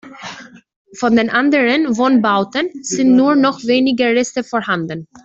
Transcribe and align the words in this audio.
Von 0.97 1.15
den 1.15 1.29
anderen 1.29 1.95
Wohnbauten 1.95 2.71
sind 2.81 3.15
nur 3.15 3.35
noch 3.35 3.63
wenige 3.65 4.05
Reste 4.05 4.43
vorhanden. 4.43 5.07